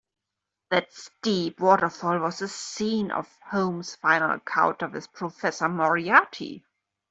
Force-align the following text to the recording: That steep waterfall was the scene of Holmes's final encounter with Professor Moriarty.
That 0.71 0.91
steep 0.91 1.59
waterfall 1.59 2.17
was 2.21 2.39
the 2.39 2.47
scene 2.47 3.11
of 3.11 3.29
Holmes's 3.51 3.93
final 3.97 4.31
encounter 4.31 4.87
with 4.87 5.13
Professor 5.13 5.69
Moriarty. 5.69 6.65